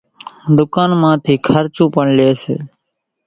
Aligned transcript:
ڌُوڪان 0.55 0.91
مان 1.01 1.15
ٿي 1.23 1.33
کارچون 1.45 1.87
پڻ 1.93 2.05
لئي 2.17 2.31
سي، 2.41 2.55